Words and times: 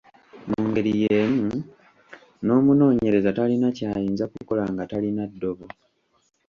Mu 0.49 0.61
ngeri 0.67 0.91
y’emu, 1.01 1.49
n’omunoonyereza 2.45 3.35
talina 3.37 3.69
ky’ayinza 3.77 4.25
kukola 4.33 4.63
nga 4.71 4.83
talina 4.91 5.23
ddobo. 5.31 5.65